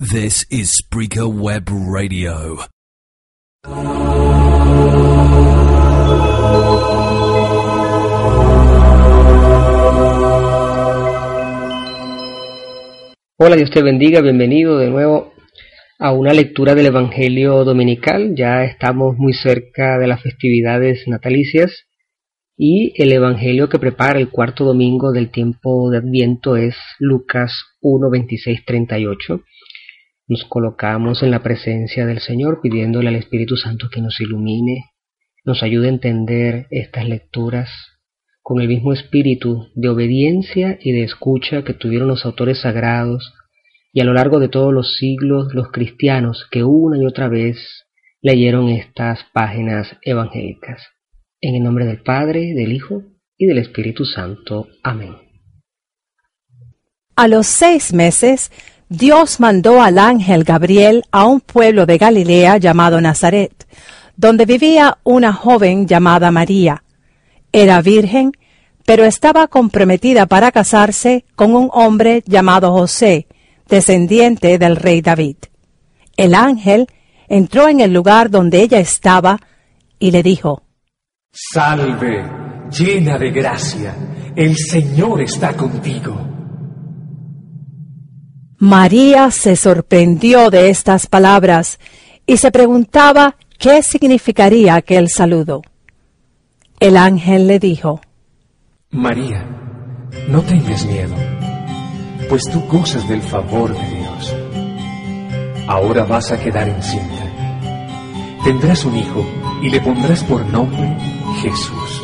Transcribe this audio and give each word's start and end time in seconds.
This 0.00 0.46
is 0.48 0.70
Spreaker 0.78 1.26
Web 1.26 1.70
Radio. 1.70 2.58
Hola, 13.38 13.56
Dios 13.56 13.72
te 13.72 13.82
bendiga, 13.82 14.20
bienvenido 14.20 14.78
de 14.78 14.88
nuevo 14.88 15.32
a 15.98 16.12
una 16.12 16.32
lectura 16.32 16.76
del 16.76 16.86
Evangelio 16.86 17.64
Dominical. 17.64 18.36
Ya 18.36 18.62
estamos 18.62 19.16
muy 19.16 19.32
cerca 19.32 19.98
de 19.98 20.06
las 20.06 20.22
festividades 20.22 21.08
natalicias 21.08 21.86
y 22.56 22.92
el 23.02 23.10
Evangelio 23.10 23.68
que 23.68 23.80
prepara 23.80 24.20
el 24.20 24.30
cuarto 24.30 24.64
domingo 24.64 25.10
del 25.10 25.32
tiempo 25.32 25.90
de 25.90 25.98
Adviento 25.98 26.56
es 26.56 26.76
Lucas 27.00 27.52
1, 27.80 28.10
26, 28.10 28.64
38. 28.64 29.42
Nos 30.28 30.44
colocamos 30.44 31.22
en 31.22 31.30
la 31.30 31.42
presencia 31.42 32.04
del 32.04 32.20
Señor 32.20 32.60
pidiéndole 32.62 33.08
al 33.08 33.16
Espíritu 33.16 33.56
Santo 33.56 33.88
que 33.90 34.02
nos 34.02 34.20
ilumine, 34.20 34.84
nos 35.44 35.62
ayude 35.62 35.86
a 35.86 35.90
entender 35.90 36.66
estas 36.70 37.08
lecturas 37.08 37.70
con 38.42 38.60
el 38.60 38.68
mismo 38.68 38.92
espíritu 38.92 39.68
de 39.74 39.88
obediencia 39.88 40.78
y 40.80 40.92
de 40.92 41.04
escucha 41.04 41.64
que 41.64 41.72
tuvieron 41.72 42.08
los 42.08 42.26
autores 42.26 42.60
sagrados 42.60 43.34
y 43.92 44.00
a 44.00 44.04
lo 44.04 44.12
largo 44.12 44.38
de 44.38 44.48
todos 44.48 44.72
los 44.72 44.96
siglos 44.98 45.54
los 45.54 45.70
cristianos 45.70 46.46
que 46.50 46.62
una 46.62 46.98
y 46.98 47.06
otra 47.06 47.28
vez 47.28 47.86
leyeron 48.20 48.68
estas 48.68 49.20
páginas 49.32 49.96
evangélicas. 50.02 50.82
En 51.40 51.54
el 51.54 51.62
nombre 51.62 51.86
del 51.86 52.02
Padre, 52.02 52.52
del 52.54 52.72
Hijo 52.72 53.02
y 53.36 53.46
del 53.46 53.58
Espíritu 53.58 54.04
Santo. 54.04 54.68
Amén. 54.82 55.14
A 57.16 57.28
los 57.28 57.46
seis 57.46 57.92
meses, 57.92 58.52
Dios 58.90 59.38
mandó 59.38 59.82
al 59.82 59.98
ángel 59.98 60.44
Gabriel 60.44 61.04
a 61.10 61.26
un 61.26 61.40
pueblo 61.40 61.84
de 61.84 61.98
Galilea 61.98 62.56
llamado 62.56 63.00
Nazaret, 63.02 63.66
donde 64.16 64.46
vivía 64.46 64.96
una 65.04 65.34
joven 65.34 65.86
llamada 65.86 66.30
María. 66.30 66.82
Era 67.52 67.82
virgen, 67.82 68.32
pero 68.86 69.04
estaba 69.04 69.46
comprometida 69.46 70.24
para 70.24 70.52
casarse 70.52 71.26
con 71.36 71.54
un 71.54 71.68
hombre 71.74 72.22
llamado 72.26 72.72
José, 72.72 73.26
descendiente 73.68 74.56
del 74.56 74.76
rey 74.76 75.02
David. 75.02 75.36
El 76.16 76.34
ángel 76.34 76.86
entró 77.28 77.68
en 77.68 77.80
el 77.80 77.92
lugar 77.92 78.30
donde 78.30 78.62
ella 78.62 78.78
estaba 78.78 79.38
y 79.98 80.12
le 80.12 80.22
dijo, 80.22 80.62
Salve, 81.30 82.24
llena 82.70 83.18
de 83.18 83.30
gracia, 83.30 83.94
el 84.34 84.56
Señor 84.56 85.20
está 85.20 85.52
contigo. 85.52 86.37
María 88.60 89.30
se 89.30 89.54
sorprendió 89.54 90.50
de 90.50 90.68
estas 90.68 91.06
palabras 91.06 91.78
y 92.26 92.38
se 92.38 92.50
preguntaba 92.50 93.36
qué 93.56 93.84
significaría 93.84 94.74
aquel 94.74 95.08
saludo. 95.08 95.62
El 96.80 96.96
ángel 96.96 97.46
le 97.46 97.60
dijo, 97.60 98.00
María, 98.90 99.46
no 100.28 100.42
tengas 100.42 100.84
miedo, 100.86 101.14
pues 102.28 102.50
tú 102.50 102.60
gozas 102.62 103.08
del 103.08 103.22
favor 103.22 103.72
de 103.72 103.96
Dios. 103.96 104.36
Ahora 105.68 106.04
vas 106.04 106.32
a 106.32 106.40
quedar 106.40 106.68
encinta. 106.68 107.32
Tendrás 108.42 108.84
un 108.84 108.96
hijo 108.96 109.24
y 109.62 109.70
le 109.70 109.80
pondrás 109.80 110.24
por 110.24 110.44
nombre 110.46 110.96
Jesús. 111.42 112.02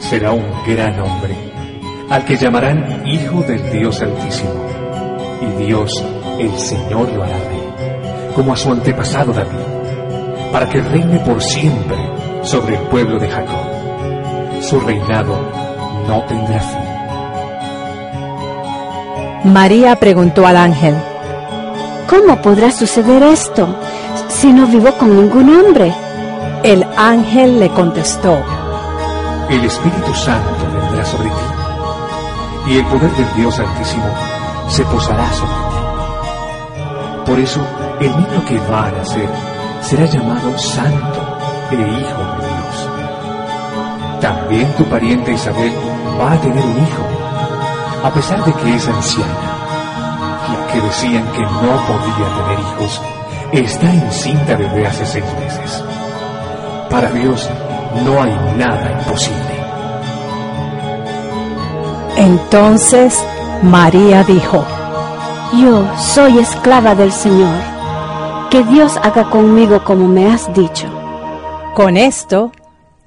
Será 0.00 0.32
un 0.32 0.46
gran 0.66 0.98
hombre, 0.98 1.36
al 2.10 2.24
que 2.24 2.36
llamarán 2.36 3.06
Hijo 3.06 3.42
del 3.42 3.70
Dios 3.70 4.02
Altísimo. 4.02 4.83
Y 5.44 5.64
Dios, 5.64 5.90
el 6.38 6.58
Señor, 6.58 7.12
lo 7.12 7.22
hará 7.22 7.36
rey, 7.36 8.32
como 8.34 8.54
a 8.54 8.56
su 8.56 8.72
antepasado 8.72 9.32
David, 9.32 9.58
para 10.50 10.66
que 10.68 10.80
reine 10.80 11.18
por 11.20 11.42
siempre 11.42 11.98
sobre 12.42 12.76
el 12.76 12.82
pueblo 12.84 13.18
de 13.18 13.28
Jacob. 13.28 14.62
Su 14.62 14.80
reinado 14.80 15.38
no 16.08 16.22
tendrá 16.24 16.60
fin. 16.60 16.78
María 19.52 19.96
preguntó 19.96 20.46
al 20.46 20.56
ángel, 20.56 20.94
¿Cómo 22.08 22.40
podrá 22.40 22.70
suceder 22.70 23.22
esto 23.24 23.68
si 24.28 24.50
no 24.50 24.66
vivo 24.66 24.92
con 24.92 25.14
ningún 25.14 25.54
hombre? 25.54 25.92
El 26.62 26.86
ángel 26.96 27.60
le 27.60 27.68
contestó, 27.68 28.42
El 29.50 29.62
Espíritu 29.64 30.14
Santo 30.14 30.66
vendrá 30.72 31.04
sobre 31.04 31.28
ti, 31.28 32.72
y 32.72 32.78
el 32.78 32.86
poder 32.86 33.10
del 33.10 33.34
Dios 33.36 33.58
Altísimo 33.58 34.33
se 34.68 34.84
posará 34.84 35.32
sobre 35.32 35.52
ti. 35.52 35.84
Por 37.26 37.38
eso, 37.38 37.60
el 38.00 38.10
niño 38.10 38.44
que 38.46 38.58
va 38.70 38.86
a 38.86 38.90
nacer 38.92 39.28
será 39.80 40.04
llamado 40.06 40.56
Santo 40.58 41.20
e 41.70 41.74
Hijo 41.74 42.22
de 42.40 42.48
Dios. 42.48 42.90
También 44.20 44.72
tu 44.74 44.84
pariente 44.84 45.32
Isabel 45.32 45.72
va 46.20 46.32
a 46.32 46.40
tener 46.40 46.64
un 46.64 46.78
hijo, 46.78 47.02
a 48.04 48.10
pesar 48.10 48.44
de 48.44 48.52
que 48.52 48.74
es 48.74 48.88
anciana. 48.88 49.54
La 50.48 50.72
que 50.72 50.80
decían 50.80 51.24
que 51.32 51.42
no 51.42 51.76
podía 51.86 52.28
tener 52.36 52.58
hijos, 52.60 53.02
está 53.52 53.92
encinta 53.92 54.56
desde 54.56 54.86
hace 54.86 55.06
seis 55.06 55.24
meses. 55.40 55.84
Para 56.90 57.10
Dios 57.10 57.48
no 58.04 58.22
hay 58.22 58.34
nada 58.56 58.92
imposible. 58.92 59.64
Entonces 62.16 63.24
María 63.64 64.22
dijo, 64.24 64.62
Yo 65.58 65.88
soy 65.96 66.38
esclava 66.38 66.94
del 66.94 67.10
Señor. 67.10 67.56
Que 68.50 68.62
Dios 68.62 68.98
haga 68.98 69.30
conmigo 69.30 69.82
como 69.84 70.06
me 70.06 70.26
has 70.26 70.52
dicho. 70.54 70.86
Con 71.74 71.96
esto, 71.96 72.52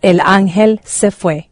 el 0.01 0.19
ángel 0.19 0.79
se 0.84 1.12
fue. 1.12 1.51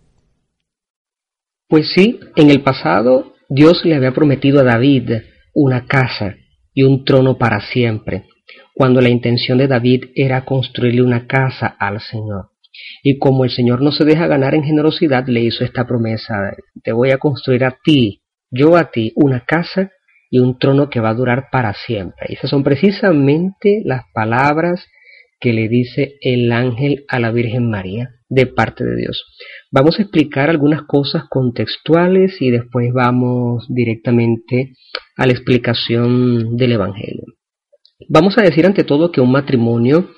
Pues 1.67 1.91
sí, 1.93 2.19
en 2.35 2.49
el 2.49 2.63
pasado 2.63 3.35
Dios 3.47 3.85
le 3.85 3.95
había 3.95 4.11
prometido 4.11 4.61
a 4.61 4.63
David 4.63 5.11
una 5.53 5.85
casa 5.85 6.35
y 6.73 6.81
un 6.81 7.05
trono 7.05 7.37
para 7.37 7.61
siempre, 7.61 8.25
cuando 8.73 9.01
la 9.01 9.09
intención 9.09 9.59
de 9.59 9.67
David 9.67 10.05
era 10.15 10.45
construirle 10.45 11.03
una 11.03 11.27
casa 11.27 11.75
al 11.79 12.01
Señor. 12.01 12.49
Y 13.03 13.19
como 13.19 13.43
el 13.43 13.51
Señor 13.51 13.81
no 13.81 13.91
se 13.91 14.03
deja 14.03 14.25
ganar 14.25 14.55
en 14.55 14.63
generosidad, 14.63 15.27
le 15.27 15.41
hizo 15.41 15.63
esta 15.63 15.85
promesa, 15.85 16.55
te 16.83 16.91
voy 16.91 17.11
a 17.11 17.19
construir 17.19 17.63
a 17.65 17.77
ti, 17.83 18.23
yo 18.55 18.75
a 18.77 18.91
ti, 18.91 19.11
una 19.15 19.41
casa 19.41 19.91
y 20.29 20.39
un 20.39 20.57
trono 20.57 20.89
que 20.89 20.99
va 20.99 21.09
a 21.09 21.15
durar 21.15 21.49
para 21.51 21.73
siempre. 21.73 22.27
Esas 22.29 22.49
son 22.49 22.63
precisamente 22.63 23.81
las 23.85 24.03
palabras 24.13 24.87
que 25.39 25.53
le 25.53 25.67
dice 25.67 26.15
el 26.21 26.51
ángel 26.51 27.05
a 27.07 27.19
la 27.19 27.31
Virgen 27.31 27.69
María 27.69 28.09
de 28.29 28.47
parte 28.47 28.83
de 28.83 28.95
Dios. 28.95 29.23
Vamos 29.71 29.99
a 29.99 30.03
explicar 30.03 30.49
algunas 30.49 30.83
cosas 30.83 31.25
contextuales 31.29 32.41
y 32.41 32.49
después 32.49 32.91
vamos 32.93 33.65
directamente 33.69 34.73
a 35.17 35.25
la 35.25 35.33
explicación 35.33 36.55
del 36.57 36.73
Evangelio. 36.73 37.25
Vamos 38.09 38.37
a 38.37 38.41
decir 38.41 38.65
ante 38.65 38.83
todo 38.83 39.11
que 39.11 39.21
un 39.21 39.31
matrimonio 39.31 40.09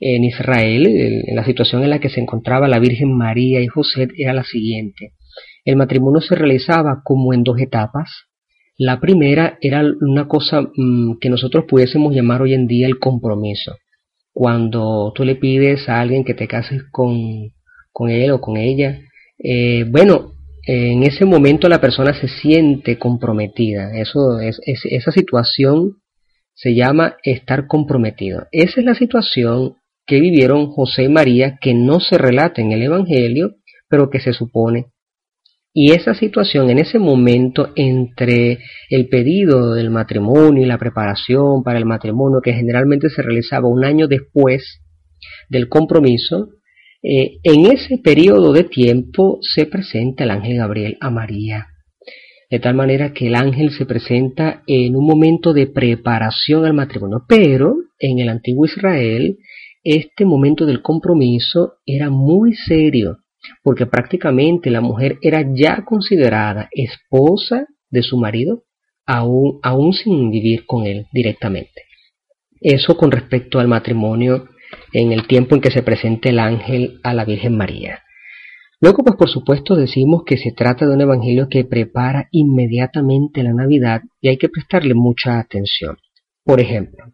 en 0.00 0.24
Israel, 0.24 0.86
en 0.86 1.34
la 1.34 1.44
situación 1.44 1.82
en 1.82 1.90
la 1.90 1.98
que 1.98 2.10
se 2.10 2.20
encontraba 2.20 2.68
la 2.68 2.78
Virgen 2.78 3.16
María 3.16 3.60
y 3.60 3.66
José, 3.66 4.08
era 4.16 4.32
la 4.32 4.44
siguiente. 4.44 5.14
El 5.68 5.76
matrimonio 5.76 6.22
se 6.22 6.34
realizaba 6.34 7.02
como 7.04 7.34
en 7.34 7.44
dos 7.44 7.60
etapas. 7.60 8.08
La 8.78 9.00
primera 9.00 9.58
era 9.60 9.82
una 10.00 10.26
cosa 10.26 10.62
mmm, 10.62 11.18
que 11.20 11.28
nosotros 11.28 11.66
pudiésemos 11.68 12.14
llamar 12.14 12.40
hoy 12.40 12.54
en 12.54 12.66
día 12.66 12.86
el 12.86 12.98
compromiso. 12.98 13.76
Cuando 14.32 15.12
tú 15.14 15.26
le 15.26 15.36
pides 15.36 15.86
a 15.90 16.00
alguien 16.00 16.24
que 16.24 16.32
te 16.32 16.48
cases 16.48 16.84
con, 16.90 17.50
con 17.92 18.08
él 18.08 18.30
o 18.30 18.40
con 18.40 18.56
ella, 18.56 18.98
eh, 19.38 19.84
bueno, 19.86 20.32
en 20.66 21.02
ese 21.02 21.26
momento 21.26 21.68
la 21.68 21.82
persona 21.82 22.14
se 22.14 22.28
siente 22.28 22.98
comprometida. 22.98 23.94
Eso 24.00 24.40
es, 24.40 24.58
es, 24.64 24.80
esa 24.86 25.12
situación 25.12 25.98
se 26.54 26.74
llama 26.74 27.16
estar 27.24 27.66
comprometido. 27.66 28.46
Esa 28.52 28.80
es 28.80 28.86
la 28.86 28.94
situación 28.94 29.74
que 30.06 30.18
vivieron 30.18 30.68
José 30.68 31.02
y 31.02 31.08
María 31.10 31.58
que 31.60 31.74
no 31.74 32.00
se 32.00 32.16
relata 32.16 32.62
en 32.62 32.72
el 32.72 32.84
Evangelio, 32.84 33.56
pero 33.90 34.08
que 34.08 34.20
se 34.20 34.32
supone. 34.32 34.86
Y 35.72 35.92
esa 35.92 36.14
situación 36.14 36.70
en 36.70 36.78
ese 36.78 36.98
momento 36.98 37.72
entre 37.76 38.58
el 38.90 39.08
pedido 39.08 39.74
del 39.74 39.90
matrimonio 39.90 40.62
y 40.62 40.66
la 40.66 40.78
preparación 40.78 41.62
para 41.62 41.78
el 41.78 41.84
matrimonio, 41.84 42.40
que 42.42 42.54
generalmente 42.54 43.10
se 43.10 43.22
realizaba 43.22 43.68
un 43.68 43.84
año 43.84 44.08
después 44.08 44.80
del 45.48 45.68
compromiso, 45.68 46.48
eh, 47.02 47.38
en 47.44 47.66
ese 47.66 47.98
periodo 47.98 48.52
de 48.52 48.64
tiempo 48.64 49.38
se 49.40 49.66
presenta 49.66 50.24
el 50.24 50.30
ángel 50.30 50.56
Gabriel 50.56 50.96
a 51.00 51.10
María. 51.10 51.68
De 52.50 52.58
tal 52.58 52.74
manera 52.74 53.12
que 53.12 53.26
el 53.26 53.34
ángel 53.34 53.70
se 53.70 53.84
presenta 53.84 54.62
en 54.66 54.96
un 54.96 55.06
momento 55.06 55.52
de 55.52 55.66
preparación 55.66 56.64
al 56.64 56.72
matrimonio. 56.72 57.24
Pero 57.28 57.76
en 57.98 58.18
el 58.20 58.30
antiguo 58.30 58.64
Israel, 58.64 59.36
este 59.84 60.24
momento 60.24 60.64
del 60.64 60.82
compromiso 60.82 61.74
era 61.84 62.10
muy 62.10 62.54
serio, 62.54 63.18
porque 63.62 63.86
prácticamente 63.86 64.70
la 64.70 64.80
mujer 64.80 65.18
era 65.22 65.44
ya 65.54 65.84
considerada 65.84 66.68
esposa 66.72 67.66
de 67.90 68.02
su 68.02 68.18
marido 68.18 68.64
aún, 69.06 69.58
aún 69.62 69.92
sin 69.92 70.30
vivir 70.30 70.66
con 70.66 70.86
él 70.86 71.06
directamente. 71.12 71.82
Eso 72.60 72.96
con 72.96 73.10
respecto 73.10 73.58
al 73.58 73.68
matrimonio 73.68 74.48
en 74.92 75.12
el 75.12 75.26
tiempo 75.26 75.54
en 75.54 75.60
que 75.60 75.70
se 75.70 75.82
presenta 75.82 76.28
el 76.28 76.38
ángel 76.38 77.00
a 77.02 77.14
la 77.14 77.24
Virgen 77.24 77.56
María. 77.56 78.02
Luego, 78.80 79.02
pues 79.02 79.16
por 79.16 79.28
supuesto 79.28 79.74
decimos 79.74 80.22
que 80.24 80.36
se 80.36 80.52
trata 80.52 80.86
de 80.86 80.94
un 80.94 81.00
evangelio 81.00 81.48
que 81.48 81.64
prepara 81.64 82.28
inmediatamente 82.30 83.42
la 83.42 83.52
Navidad 83.52 84.02
y 84.20 84.28
hay 84.28 84.36
que 84.36 84.48
prestarle 84.48 84.94
mucha 84.94 85.38
atención. 85.40 85.96
Por 86.44 86.60
ejemplo, 86.60 87.04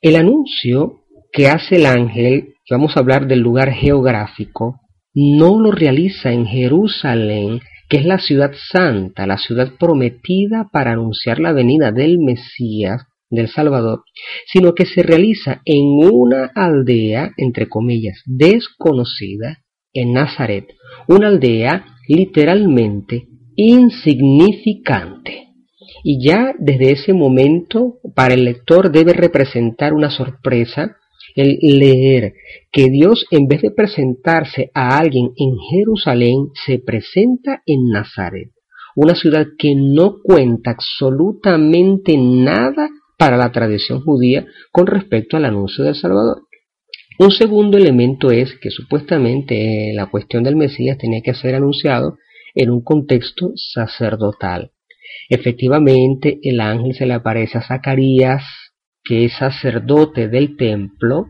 el 0.00 0.16
anuncio 0.16 1.02
que 1.32 1.48
hace 1.48 1.76
el 1.76 1.86
ángel, 1.86 2.54
vamos 2.70 2.96
a 2.96 3.00
hablar 3.00 3.26
del 3.26 3.40
lugar 3.40 3.72
geográfico, 3.72 4.80
no 5.14 5.60
lo 5.60 5.70
realiza 5.70 6.32
en 6.32 6.46
Jerusalén, 6.46 7.60
que 7.88 7.98
es 7.98 8.04
la 8.04 8.18
ciudad 8.18 8.52
santa, 8.70 9.26
la 9.26 9.38
ciudad 9.38 9.72
prometida 9.78 10.68
para 10.72 10.92
anunciar 10.92 11.38
la 11.38 11.52
venida 11.52 11.92
del 11.92 12.18
Mesías, 12.18 13.02
del 13.28 13.48
Salvador, 13.48 14.04
sino 14.46 14.74
que 14.74 14.86
se 14.86 15.02
realiza 15.02 15.62
en 15.64 15.84
una 16.10 16.50
aldea, 16.54 17.32
entre 17.36 17.68
comillas, 17.68 18.22
desconocida, 18.26 19.58
en 19.94 20.12
Nazaret, 20.12 20.68
una 21.08 21.28
aldea 21.28 21.84
literalmente 22.08 23.28
insignificante. 23.56 25.48
Y 26.02 26.26
ya 26.26 26.54
desde 26.58 26.92
ese 26.92 27.12
momento 27.12 27.98
para 28.14 28.34
el 28.34 28.44
lector 28.44 28.90
debe 28.90 29.12
representar 29.12 29.92
una 29.92 30.10
sorpresa 30.10 30.96
el 31.34 31.58
leer 31.60 32.34
que 32.70 32.90
Dios 32.90 33.26
en 33.30 33.46
vez 33.46 33.62
de 33.62 33.70
presentarse 33.70 34.70
a 34.74 34.98
alguien 34.98 35.30
en 35.36 35.56
Jerusalén 35.70 36.48
se 36.66 36.78
presenta 36.78 37.62
en 37.66 37.90
Nazaret, 37.90 38.50
una 38.96 39.14
ciudad 39.14 39.46
que 39.58 39.74
no 39.74 40.16
cuenta 40.22 40.72
absolutamente 40.72 42.16
nada 42.16 42.88
para 43.18 43.36
la 43.36 43.52
tradición 43.52 44.00
judía 44.00 44.46
con 44.70 44.86
respecto 44.86 45.36
al 45.36 45.44
anuncio 45.44 45.84
del 45.84 45.94
Salvador. 45.94 46.42
Un 47.18 47.30
segundo 47.30 47.76
elemento 47.76 48.30
es 48.30 48.58
que 48.58 48.70
supuestamente 48.70 49.92
la 49.94 50.06
cuestión 50.06 50.42
del 50.42 50.56
Mesías 50.56 50.98
tenía 50.98 51.20
que 51.22 51.34
ser 51.34 51.54
anunciado 51.54 52.16
en 52.54 52.70
un 52.70 52.82
contexto 52.82 53.52
sacerdotal. 53.54 54.72
Efectivamente, 55.28 56.38
el 56.42 56.60
ángel 56.60 56.94
se 56.94 57.06
le 57.06 57.14
aparece 57.14 57.58
a 57.58 57.62
Zacarías, 57.62 58.42
que 59.04 59.24
es 59.26 59.34
sacerdote 59.34 60.28
del 60.28 60.56
templo, 60.56 61.26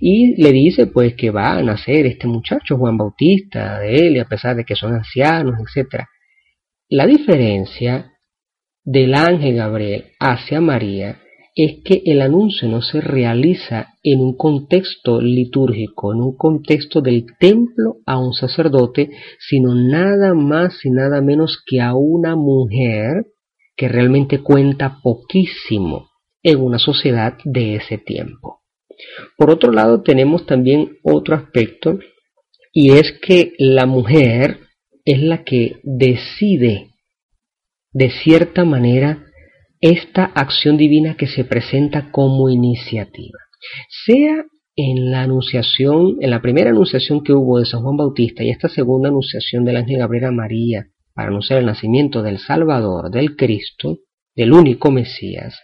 y 0.00 0.40
le 0.42 0.52
dice 0.52 0.86
pues 0.86 1.14
que 1.14 1.30
va 1.30 1.52
a 1.52 1.62
nacer 1.62 2.06
este 2.06 2.26
muchacho 2.26 2.76
Juan 2.76 2.96
Bautista 2.96 3.78
de 3.80 3.96
él, 3.96 4.16
y 4.16 4.18
a 4.18 4.24
pesar 4.24 4.56
de 4.56 4.64
que 4.64 4.74
son 4.74 4.94
ancianos, 4.94 5.54
etc. 5.58 6.04
La 6.88 7.06
diferencia 7.06 8.12
del 8.82 9.14
ángel 9.14 9.56
Gabriel 9.56 10.06
hacia 10.18 10.60
María 10.60 11.18
es 11.54 11.82
que 11.84 12.02
el 12.06 12.22
anuncio 12.22 12.68
no 12.68 12.80
se 12.80 13.00
realiza 13.00 13.94
en 14.02 14.20
un 14.20 14.36
contexto 14.36 15.20
litúrgico, 15.20 16.14
en 16.14 16.20
un 16.20 16.36
contexto 16.36 17.00
del 17.00 17.26
templo 17.38 17.96
a 18.06 18.18
un 18.18 18.32
sacerdote, 18.32 19.10
sino 19.38 19.74
nada 19.74 20.32
más 20.34 20.84
y 20.84 20.90
nada 20.90 21.20
menos 21.20 21.62
que 21.66 21.80
a 21.80 21.94
una 21.94 22.36
mujer 22.36 23.26
que 23.76 23.88
realmente 23.88 24.42
cuenta 24.42 24.98
poquísimo 25.02 26.09
en 26.42 26.60
una 26.60 26.78
sociedad 26.78 27.38
de 27.44 27.76
ese 27.76 27.98
tiempo. 27.98 28.60
Por 29.36 29.50
otro 29.50 29.72
lado, 29.72 30.02
tenemos 30.02 30.46
también 30.46 30.98
otro 31.02 31.34
aspecto 31.34 31.98
y 32.72 32.92
es 32.92 33.12
que 33.20 33.54
la 33.58 33.86
mujer 33.86 34.58
es 35.04 35.20
la 35.20 35.44
que 35.44 35.80
decide 35.82 36.90
de 37.92 38.10
cierta 38.10 38.64
manera 38.64 39.26
esta 39.80 40.24
acción 40.24 40.76
divina 40.76 41.16
que 41.16 41.26
se 41.26 41.44
presenta 41.44 42.10
como 42.12 42.50
iniciativa. 42.50 43.38
Sea 44.06 44.44
en 44.76 45.10
la 45.10 45.22
anunciación, 45.22 46.16
en 46.20 46.30
la 46.30 46.40
primera 46.40 46.70
anunciación 46.70 47.22
que 47.22 47.32
hubo 47.32 47.58
de 47.58 47.66
San 47.66 47.82
Juan 47.82 47.96
Bautista 47.96 48.44
y 48.44 48.50
esta 48.50 48.68
segunda 48.68 49.08
anunciación 49.08 49.64
del 49.64 49.76
ángel 49.76 49.98
Gabriel 49.98 50.26
a 50.26 50.30
María 50.30 50.86
para 51.14 51.28
anunciar 51.28 51.58
el 51.58 51.66
nacimiento 51.66 52.22
del 52.22 52.38
Salvador, 52.38 53.10
del 53.10 53.36
Cristo, 53.36 53.98
del 54.34 54.52
único 54.52 54.90
Mesías, 54.90 55.58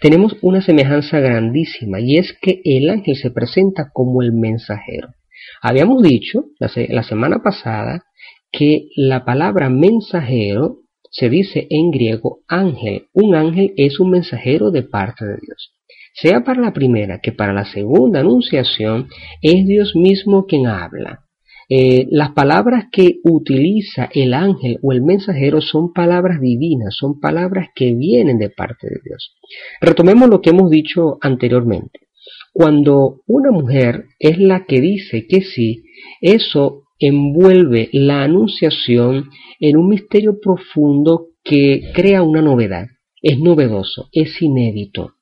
tenemos 0.00 0.36
una 0.42 0.60
semejanza 0.60 1.20
grandísima 1.20 2.00
y 2.00 2.18
es 2.18 2.36
que 2.40 2.60
el 2.64 2.90
ángel 2.90 3.16
se 3.16 3.30
presenta 3.30 3.90
como 3.92 4.22
el 4.22 4.32
mensajero. 4.32 5.08
Habíamos 5.60 6.02
dicho 6.02 6.44
la, 6.58 6.70
la 6.88 7.02
semana 7.02 7.42
pasada 7.42 8.04
que 8.50 8.88
la 8.96 9.24
palabra 9.24 9.70
mensajero 9.70 10.82
se 11.10 11.28
dice 11.28 11.66
en 11.70 11.90
griego 11.90 12.40
ángel. 12.48 13.06
Un 13.12 13.34
ángel 13.34 13.72
es 13.76 14.00
un 14.00 14.10
mensajero 14.10 14.70
de 14.70 14.82
parte 14.82 15.24
de 15.24 15.36
Dios. 15.40 15.74
Sea 16.14 16.44
para 16.44 16.60
la 16.60 16.72
primera 16.72 17.20
que 17.22 17.32
para 17.32 17.52
la 17.52 17.64
segunda 17.64 18.20
anunciación, 18.20 19.08
es 19.40 19.66
Dios 19.66 19.94
mismo 19.94 20.46
quien 20.46 20.66
habla. 20.66 21.21
Eh, 21.74 22.06
las 22.10 22.32
palabras 22.32 22.88
que 22.92 23.20
utiliza 23.24 24.10
el 24.12 24.34
ángel 24.34 24.78
o 24.82 24.92
el 24.92 25.00
mensajero 25.00 25.62
son 25.62 25.94
palabras 25.94 26.38
divinas, 26.38 26.94
son 26.94 27.18
palabras 27.18 27.68
que 27.74 27.94
vienen 27.94 28.36
de 28.36 28.50
parte 28.50 28.88
de 28.88 29.00
Dios. 29.02 29.34
Retomemos 29.80 30.28
lo 30.28 30.42
que 30.42 30.50
hemos 30.50 30.68
dicho 30.68 31.16
anteriormente. 31.22 32.00
Cuando 32.52 33.22
una 33.26 33.50
mujer 33.52 34.04
es 34.18 34.38
la 34.38 34.66
que 34.66 34.82
dice 34.82 35.26
que 35.26 35.40
sí, 35.40 35.84
eso 36.20 36.82
envuelve 36.98 37.88
la 37.94 38.22
anunciación 38.22 39.30
en 39.58 39.78
un 39.78 39.88
misterio 39.88 40.40
profundo 40.42 41.28
que 41.42 41.90
crea 41.94 42.22
una 42.22 42.42
novedad. 42.42 42.88
Es 43.22 43.38
novedoso, 43.38 44.10
es 44.12 44.42
inédito, 44.42 45.14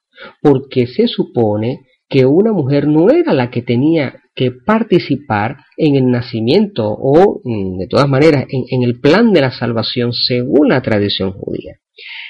porque 0.43 0.89
se 0.89 1.07
supone 1.07 1.87
que 2.11 2.27
una 2.27 2.53
mujer 2.53 2.89
no 2.89 3.11
era 3.11 3.33
la 3.33 3.51
que 3.51 3.63
tenía 3.63 4.21
que 4.35 4.51
participar 4.51 5.59
en 5.77 5.97
el 5.97 6.11
nacimiento 6.11 6.87
o, 6.89 7.41
mm, 7.45 7.79
de 7.79 7.87
todas 7.87 8.09
maneras, 8.09 8.47
en, 8.51 8.83
el 8.83 9.01
plan 9.01 9.33
de 9.33 9.41
la 9.41 9.53
salvación 9.53 10.13
según 10.13 10.69
la 10.69 10.83
tradición 10.83 11.33
judía. 11.33 11.77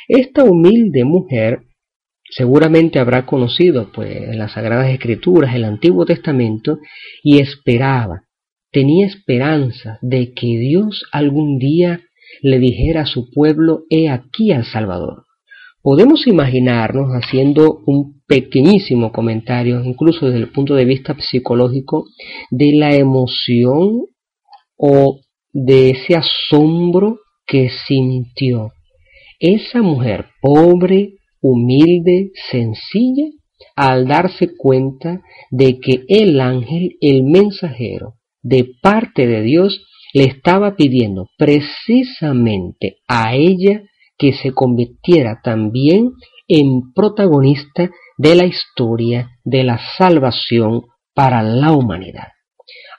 Esta 0.07 0.45
humilde 0.45 1.05
mujer 1.05 1.63
seguramente 2.31 2.99
habrá 2.99 3.27
conocido 3.27 3.91
pues 3.93 4.37
las 4.37 4.53
sagradas 4.53 4.91
escrituras, 4.91 5.55
el 5.55 5.65
Antiguo 5.65 6.05
Testamento 6.05 6.79
y 7.25 7.41
esperaba 7.41 8.25
tenía 8.71 9.07
esperanza 9.07 9.99
de 10.01 10.33
que 10.33 10.47
Dios 10.47 11.05
algún 11.13 11.59
día 11.59 12.03
le 12.43 12.59
dijera 12.59 13.03
a 13.03 13.07
su 13.07 13.31
pueblo, 13.31 13.85
he 13.91 14.09
aquí 14.09 14.53
al 14.53 14.65
Salvador. 14.65 15.25
Podemos 15.83 16.27
imaginarnos 16.27 17.11
haciendo 17.13 17.81
un 17.87 18.21
pequeñísimo 18.27 19.13
comentario, 19.13 19.83
incluso 19.83 20.27
desde 20.27 20.41
el 20.41 20.53
punto 20.53 20.75
de 20.75 20.85
vista 20.85 21.17
psicológico, 21.19 22.05
de 22.51 22.73
la 22.73 22.95
emoción 22.95 24.03
o 24.77 25.21
de 25.53 25.91
ese 25.91 26.17
asombro 26.17 27.21
que 27.47 27.71
sintió 27.87 28.73
esa 29.41 29.81
mujer 29.81 30.27
pobre, 30.43 31.15
humilde, 31.41 32.31
sencilla, 32.51 33.31
al 33.75 34.07
darse 34.07 34.55
cuenta 34.55 35.23
de 35.51 35.81
que 35.81 36.05
el 36.09 36.41
ángel, 36.41 36.97
el 37.01 37.25
mensajero, 37.25 38.17
de 38.43 38.67
parte 38.83 39.27
de 39.27 39.43
Dios 39.43 39.87
le 40.13 40.25
estaba 40.25 40.77
pidiendo 40.77 41.29
precisamente 41.39 42.97
a 43.09 43.35
ella 43.35 43.83
que 44.21 44.35
se 44.35 44.53
convirtiera 44.53 45.41
también 45.43 46.13
en 46.47 46.93
protagonista 46.93 47.91
de 48.19 48.35
la 48.35 48.45
historia 48.45 49.31
de 49.45 49.65
la 49.65 49.81
salvación 49.97 50.83
para 51.15 51.43
la 51.43 51.73
humanidad. 51.73 52.29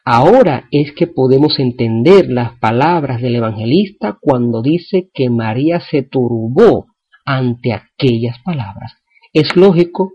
Ahora 0.04 0.68
es 0.72 0.94
que 0.94 1.06
podemos 1.06 1.60
entender 1.60 2.26
las 2.28 2.58
palabras 2.58 3.22
del 3.22 3.36
evangelista 3.36 4.18
cuando 4.20 4.64
dice 4.64 5.10
que 5.14 5.30
María 5.30 5.80
se 5.80 6.02
turbó 6.02 6.88
ante 7.24 7.72
aquellas 7.72 8.40
palabras. 8.44 8.94
Es 9.32 9.56
lógico, 9.56 10.12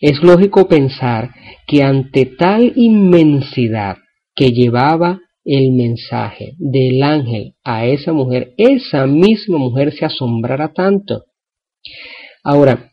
es 0.00 0.22
lógico 0.22 0.68
pensar 0.68 1.34
que 1.66 1.82
ante 1.82 2.24
tal 2.24 2.72
inmensidad 2.76 3.98
que 4.34 4.52
llevaba 4.52 5.20
el 5.44 5.72
mensaje 5.72 6.54
del 6.58 7.02
ángel 7.02 7.54
a 7.64 7.86
esa 7.86 8.12
mujer, 8.12 8.54
esa 8.56 9.06
misma 9.06 9.58
mujer 9.58 9.92
se 9.92 10.04
asombrara 10.04 10.72
tanto. 10.72 11.24
Ahora, 12.42 12.92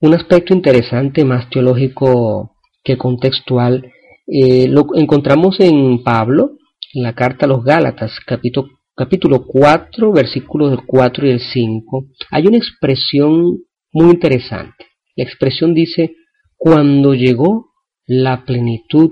un 0.00 0.14
aspecto 0.14 0.54
interesante 0.54 1.24
más 1.24 1.50
teológico 1.50 2.56
que 2.82 2.96
contextual 2.96 3.92
eh, 4.26 4.68
lo 4.68 4.86
encontramos 4.94 5.58
en 5.60 6.02
Pablo, 6.02 6.52
en 6.94 7.02
la 7.02 7.14
carta 7.14 7.46
a 7.46 7.48
los 7.48 7.64
Gálatas, 7.64 8.12
capítulo, 8.24 8.68
capítulo 8.94 9.44
4, 9.46 10.12
versículos 10.12 10.70
del 10.70 10.86
4 10.86 11.26
y 11.26 11.30
el 11.30 11.40
5. 11.40 12.06
Hay 12.30 12.46
una 12.46 12.56
expresión 12.56 13.58
muy 13.92 14.10
interesante. 14.10 14.86
La 15.16 15.24
expresión 15.24 15.74
dice, 15.74 16.14
cuando 16.56 17.14
llegó 17.14 17.72
la 18.06 18.44
plenitud 18.44 19.10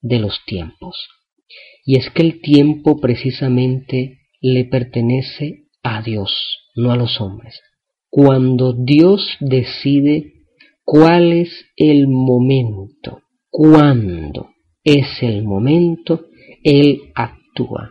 de 0.00 0.18
los 0.18 0.40
tiempos. 0.46 0.96
Y 1.84 1.98
es 1.98 2.10
que 2.10 2.22
el 2.22 2.40
tiempo 2.40 2.98
precisamente 2.98 4.18
le 4.40 4.64
pertenece 4.64 5.66
a 5.82 6.02
Dios, 6.02 6.32
no 6.74 6.90
a 6.90 6.96
los 6.96 7.20
hombres. 7.20 7.60
Cuando 8.08 8.72
Dios 8.72 9.36
decide 9.40 10.32
cuál 10.84 11.32
es 11.32 11.50
el 11.76 12.08
momento, 12.08 13.20
cuándo 13.50 14.50
es 14.82 15.22
el 15.22 15.44
momento, 15.44 16.26
Él 16.62 17.12
actúa. 17.14 17.90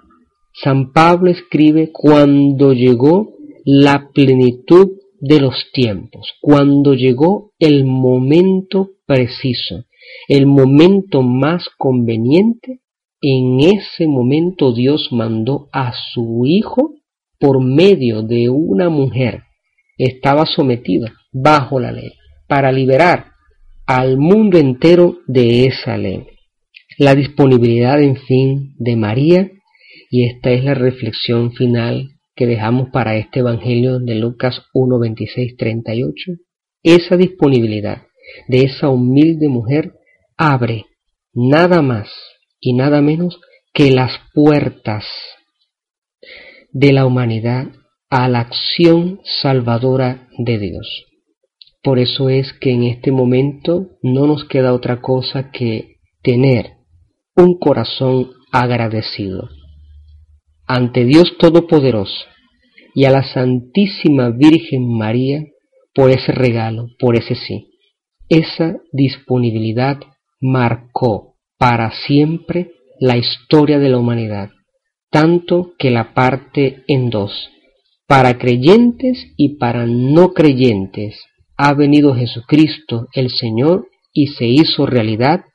San 0.53 0.91
Pablo 0.93 1.31
escribe 1.31 1.91
cuando 1.91 2.73
llegó 2.73 3.33
la 3.65 4.09
plenitud 4.13 4.91
de 5.19 5.39
los 5.39 5.71
tiempos, 5.73 6.33
cuando 6.41 6.93
llegó 6.93 7.51
el 7.57 7.85
momento 7.85 8.91
preciso, 9.05 9.85
el 10.27 10.45
momento 10.45 11.21
más 11.21 11.67
conveniente, 11.77 12.81
en 13.25 13.61
ese 13.61 14.05
momento 14.05 14.73
Dios 14.73 15.07
mandó 15.11 15.69
a 15.71 15.93
su 16.13 16.43
Hijo 16.45 16.95
por 17.39 17.63
medio 17.63 18.21
de 18.21 18.49
una 18.49 18.89
mujer. 18.89 19.43
Estaba 19.97 20.45
sometida 20.45 21.13
bajo 21.31 21.79
la 21.79 21.93
ley 21.93 22.11
para 22.49 22.69
liberar 22.71 23.27
al 23.85 24.17
mundo 24.17 24.57
entero 24.57 25.19
de 25.25 25.67
esa 25.67 25.97
ley. 25.97 26.25
La 26.97 27.15
disponibilidad, 27.15 28.01
en 28.01 28.17
fin, 28.17 28.75
de 28.77 28.97
María, 28.97 29.49
y 30.11 30.25
esta 30.25 30.51
es 30.51 30.65
la 30.65 30.73
reflexión 30.73 31.53
final 31.53 32.09
que 32.35 32.45
dejamos 32.45 32.89
para 32.89 33.15
este 33.15 33.39
Evangelio 33.39 33.99
de 33.99 34.15
Lucas 34.15 34.63
1, 34.73 34.99
26, 34.99 35.55
38, 35.55 36.33
esa 36.83 37.15
disponibilidad 37.15 38.03
de 38.49 38.65
esa 38.65 38.89
humilde 38.89 39.47
mujer 39.47 39.93
abre 40.37 40.85
nada 41.33 41.81
más 41.81 42.09
y 42.63 42.73
nada 42.73 43.01
menos 43.01 43.41
que 43.73 43.91
las 43.91 44.13
puertas 44.33 45.03
de 46.71 46.93
la 46.93 47.05
humanidad 47.05 47.67
a 48.09 48.29
la 48.29 48.39
acción 48.39 49.19
salvadora 49.41 50.29
de 50.37 50.59
Dios. 50.59 51.05
Por 51.81 51.99
eso 51.99 52.29
es 52.29 52.53
que 52.53 52.71
en 52.71 52.83
este 52.83 53.11
momento 53.11 53.89
no 54.01 54.27
nos 54.27 54.45
queda 54.45 54.73
otra 54.73 55.01
cosa 55.01 55.51
que 55.51 55.97
tener 56.21 56.77
un 57.35 57.59
corazón 57.59 58.31
agradecido 58.53 59.49
ante 60.65 61.03
Dios 61.03 61.35
Todopoderoso 61.37 62.25
y 62.95 63.03
a 63.05 63.11
la 63.11 63.23
Santísima 63.23 64.29
Virgen 64.29 64.87
María 64.87 65.43
por 65.93 66.11
ese 66.11 66.31
regalo, 66.31 66.87
por 66.97 67.17
ese 67.17 67.35
sí. 67.35 67.71
Esa 68.29 68.77
disponibilidad 68.93 69.99
marcó 70.39 71.32
para 71.63 71.91
siempre 71.91 72.71
la 72.99 73.15
historia 73.15 73.79
de 73.79 73.87
la 73.87 73.97
humanidad, 73.97 74.49
tanto 75.09 75.71
que 75.79 75.91
la 75.91 76.13
parte 76.13 76.83
en 76.89 77.09
dos. 77.09 77.51
Para 78.05 78.37
creyentes 78.37 79.27
y 79.37 79.55
para 79.59 79.85
no 79.85 80.33
creyentes 80.33 81.23
ha 81.55 81.73
venido 81.73 82.15
Jesucristo 82.15 83.07
el 83.13 83.29
Señor 83.29 83.87
y 84.11 84.27
se 84.27 84.43
hizo 84.43 84.85
realidad 84.85 85.45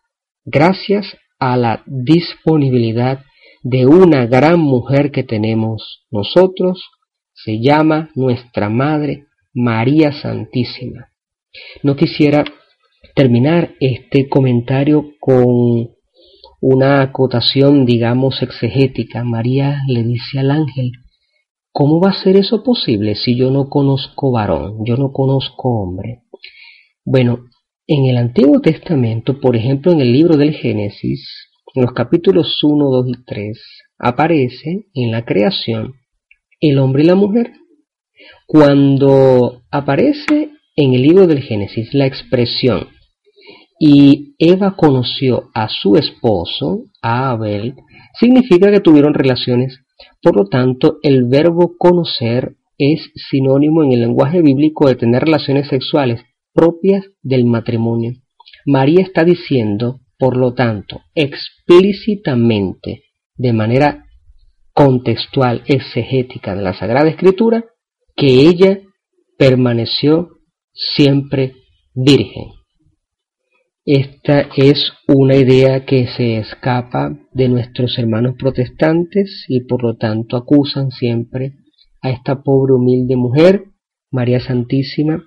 gracias 0.46 1.14
a 1.38 1.58
la 1.58 1.82
disponibilidad 1.84 3.22
de 3.62 3.84
una 3.84 4.24
gran 4.24 4.60
mujer 4.60 5.10
que 5.10 5.24
tenemos 5.24 6.06
nosotros, 6.10 6.88
se 7.34 7.60
llama 7.60 8.08
nuestra 8.14 8.70
Madre 8.70 9.26
María 9.52 10.12
Santísima. 10.12 11.10
No 11.82 11.96
quisiera 11.96 12.44
terminar 13.14 13.74
este 13.78 14.26
comentario 14.30 15.12
con 15.20 15.97
una 16.60 17.02
acotación, 17.02 17.84
digamos, 17.84 18.42
exegética. 18.42 19.24
María 19.24 19.82
le 19.86 20.02
dice 20.02 20.38
al 20.38 20.50
ángel, 20.50 20.92
¿cómo 21.72 22.00
va 22.00 22.10
a 22.10 22.22
ser 22.22 22.36
eso 22.36 22.62
posible 22.62 23.14
si 23.14 23.36
yo 23.36 23.50
no 23.50 23.68
conozco 23.68 24.32
varón, 24.32 24.84
yo 24.84 24.96
no 24.96 25.12
conozco 25.12 25.82
hombre? 25.82 26.22
Bueno, 27.04 27.44
en 27.86 28.06
el 28.06 28.16
Antiguo 28.18 28.60
Testamento, 28.60 29.40
por 29.40 29.56
ejemplo, 29.56 29.92
en 29.92 30.00
el 30.00 30.12
libro 30.12 30.36
del 30.36 30.52
Génesis, 30.52 31.26
en 31.74 31.82
los 31.82 31.92
capítulos 31.92 32.62
1, 32.62 32.90
2 32.90 33.06
y 33.08 33.24
3, 33.24 33.58
aparece 33.98 34.86
en 34.94 35.10
la 35.10 35.24
creación 35.24 35.94
el 36.60 36.78
hombre 36.78 37.04
y 37.04 37.06
la 37.06 37.14
mujer. 37.14 37.52
Cuando 38.46 39.62
aparece 39.70 40.50
en 40.76 40.94
el 40.94 41.02
libro 41.02 41.26
del 41.26 41.40
Génesis 41.40 41.94
la 41.94 42.06
expresión 42.06 42.88
y 43.78 44.34
Eva 44.38 44.74
conoció 44.76 45.50
a 45.54 45.68
su 45.68 45.96
esposo, 45.96 46.84
a 47.00 47.30
Abel, 47.30 47.74
significa 48.18 48.70
que 48.70 48.80
tuvieron 48.80 49.14
relaciones. 49.14 49.78
Por 50.20 50.36
lo 50.36 50.46
tanto, 50.46 50.98
el 51.02 51.24
verbo 51.24 51.76
conocer 51.78 52.56
es 52.76 53.10
sinónimo 53.30 53.84
en 53.84 53.92
el 53.92 54.00
lenguaje 54.00 54.42
bíblico 54.42 54.88
de 54.88 54.96
tener 54.96 55.22
relaciones 55.22 55.68
sexuales 55.68 56.22
propias 56.52 57.04
del 57.22 57.44
matrimonio. 57.44 58.12
María 58.66 59.02
está 59.02 59.24
diciendo, 59.24 60.00
por 60.18 60.36
lo 60.36 60.54
tanto, 60.54 61.00
explícitamente, 61.14 63.04
de 63.36 63.52
manera 63.52 64.06
contextual 64.72 65.62
exegética 65.66 66.54
de 66.54 66.62
la 66.62 66.74
Sagrada 66.74 67.08
Escritura, 67.08 67.64
que 68.16 68.48
ella 68.48 68.80
permaneció 69.36 70.30
siempre 70.72 71.54
virgen. 71.94 72.57
Esta 73.90 74.42
es 74.54 74.92
una 75.06 75.34
idea 75.34 75.86
que 75.86 76.08
se 76.08 76.36
escapa 76.36 77.16
de 77.32 77.48
nuestros 77.48 77.98
hermanos 77.98 78.34
protestantes 78.38 79.46
y 79.48 79.60
por 79.62 79.82
lo 79.82 79.96
tanto 79.96 80.36
acusan 80.36 80.90
siempre 80.90 81.54
a 82.02 82.10
esta 82.10 82.42
pobre 82.42 82.74
humilde 82.74 83.16
mujer, 83.16 83.64
María 84.10 84.40
Santísima, 84.40 85.24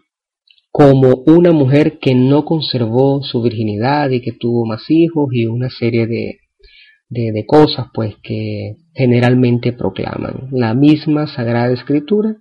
como 0.70 1.24
una 1.26 1.52
mujer 1.52 1.98
que 1.98 2.14
no 2.14 2.46
conservó 2.46 3.24
su 3.24 3.42
virginidad 3.42 4.12
y 4.12 4.22
que 4.22 4.34
tuvo 4.34 4.68
más 4.68 4.84
hijos 4.92 5.30
y 5.32 5.48
una 5.48 5.72
serie 5.72 6.06
de, 6.06 6.38
de, 7.10 7.46
cosas 7.48 7.88
pues 7.92 8.14
que 8.22 8.76
generalmente 8.94 9.74
proclaman 9.74 10.50
la 10.52 10.76
misma 10.76 11.26
Sagrada 11.26 11.74
Escritura, 11.74 12.36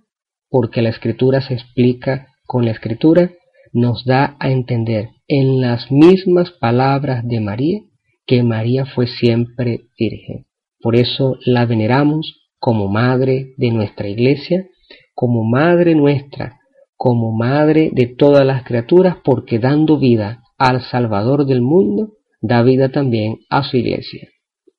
porque 0.51 0.83
la 0.83 0.89
Escritura 0.89 1.41
se 1.41 1.55
explica 1.55 2.27
con 2.45 2.63
la 2.63 2.73
Escritura, 2.73 3.31
nos 3.73 4.05
da 4.05 4.37
a 4.39 4.51
entender 4.51 5.07
en 5.33 5.61
las 5.61 5.89
mismas 5.89 6.51
palabras 6.51 7.25
de 7.25 7.39
María 7.39 7.79
que 8.25 8.43
María 8.43 8.85
fue 8.85 9.07
siempre 9.07 9.85
virgen. 9.97 10.45
Por 10.81 10.97
eso 10.97 11.37
la 11.45 11.65
veneramos 11.65 12.49
como 12.59 12.89
madre 12.89 13.53
de 13.55 13.71
nuestra 13.71 14.09
iglesia, 14.09 14.67
como 15.15 15.43
madre 15.43 15.95
nuestra 15.95 16.57
como 16.97 17.31
madre 17.31 17.89
de 17.93 18.05
todas 18.05 18.45
las 18.45 18.63
criaturas, 18.63 19.17
porque 19.23 19.57
dando 19.57 19.97
vida 19.97 20.43
al 20.59 20.83
Salvador 20.83 21.47
del 21.47 21.63
mundo, 21.63 22.09
da 22.41 22.61
vida 22.61 22.89
también 22.91 23.37
a 23.49 23.63
su 23.63 23.77
iglesia. 23.77 24.29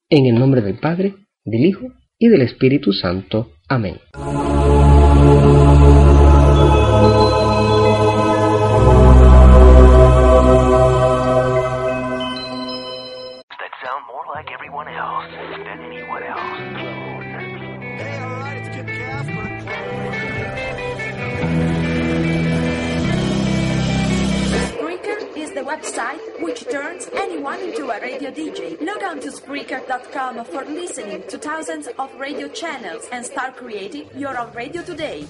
En 0.09 0.27
el 0.27 0.39
nombre 0.39 0.61
del 0.61 0.79
Padre, 0.79 1.17
del 1.45 1.65
Hijo 1.65 1.89
y 2.21 2.29
del 2.29 2.43
Espíritu 2.43 2.93
Santo. 2.93 3.49
Amén. 3.69 3.97
Website 25.65 26.21
which 26.43 26.69
turns 26.69 27.09
anyone 27.15 27.61
into 27.61 27.91
a 27.91 28.01
radio 28.01 28.31
DJ. 28.31 28.81
Log 28.81 29.03
on 29.03 29.21
to 29.21 29.29
Spreaker.com 29.29 30.45
for 30.47 30.65
listening 30.65 31.23
to 31.29 31.39
thousands 31.39 31.89
of 31.99 32.15
radio 32.19 32.49
channels 32.49 33.09
and 33.13 33.25
start 33.25 33.57
creating 33.57 34.09
your 34.17 34.39
own 34.39 34.53
radio 34.53 34.83
today. 34.83 35.27